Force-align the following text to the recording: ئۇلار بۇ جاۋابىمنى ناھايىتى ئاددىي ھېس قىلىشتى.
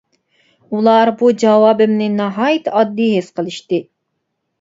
ئۇلار 0.77 1.09
بۇ 1.19 1.27
جاۋابىمنى 1.43 2.07
ناھايىتى 2.13 2.73
ئاددىي 2.79 3.13
ھېس 3.19 3.29
قىلىشتى. 3.41 3.81